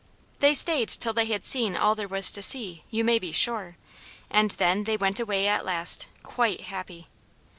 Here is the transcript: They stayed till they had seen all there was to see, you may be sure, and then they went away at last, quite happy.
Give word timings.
They 0.39 0.55
stayed 0.55 0.89
till 0.89 1.13
they 1.13 1.27
had 1.27 1.45
seen 1.45 1.77
all 1.77 1.93
there 1.93 2.07
was 2.07 2.31
to 2.31 2.41
see, 2.41 2.83
you 2.89 3.03
may 3.03 3.19
be 3.19 3.31
sure, 3.31 3.77
and 4.31 4.49
then 4.49 4.85
they 4.85 4.97
went 4.97 5.19
away 5.19 5.45
at 5.47 5.63
last, 5.63 6.07
quite 6.23 6.61
happy. 6.61 7.07